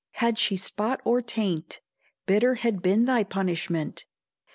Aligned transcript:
had 0.13 0.39
she 0.39 0.57
spot 0.57 0.99
or 1.05 1.21
taint, 1.21 1.79
Bitter 2.25 2.55
had 2.55 2.81
been 2.81 3.05
thy 3.05 3.23
punishment. 3.23 4.05